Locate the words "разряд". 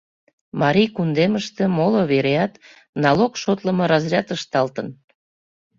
3.91-4.27